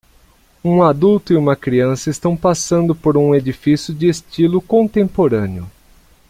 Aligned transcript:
Um 0.65 0.81
adulto 0.81 1.31
e 1.31 1.35
uma 1.35 1.55
criança 1.55 2.09
estão 2.09 2.35
passando 2.35 2.95
por 2.95 3.15
um 3.15 3.35
edifício 3.35 3.93
de 3.93 4.07
estilo 4.09 4.59
contemporâneo. 4.59 5.69